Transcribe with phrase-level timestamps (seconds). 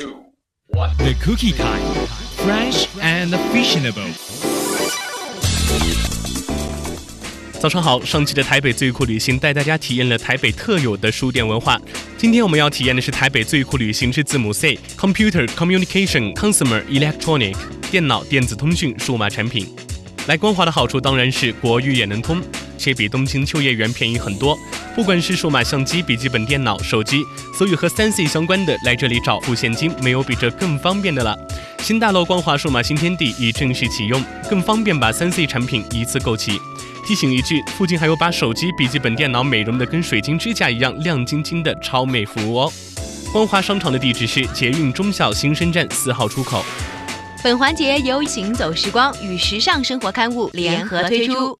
[0.00, 0.16] two,
[0.68, 0.96] one.
[0.96, 1.84] The Cookie Time,
[2.36, 4.10] fresh and fashionable.
[7.60, 11.78] 早上好，上期的台北最酷旅行带大家体验了台北特有的书店文化。
[12.16, 17.56] 今天我们要体验的是台北最酷旅行之字母 C，Computer Communication Consumer Electronic，
[17.90, 19.68] 电脑、电子通讯、数码产品。
[20.26, 22.40] 来光华的好处当然是国语也能通，
[22.80, 24.58] 且比东京秋叶原便宜很多。
[24.96, 27.22] 不管是数码相机、笔记本电脑、手机，
[27.56, 31.36] 所有和三 C 相关的，来这里找付现金，没有比这更方便的了。
[31.80, 36.58] 新大楼光华数码新天地已正式启用，更方便把三 C 产品一次购齐。
[37.06, 42.72] 提醒一句，附近还有把手机、笔记本电脑美容的跟水晶指甲一样亮晶晶的超美服务哦。
[43.32, 46.64] 光华商场的地址是捷运中校新生站四号出口。
[47.42, 51.48] 本环节由行走时光与时尚生活刊物联合推出。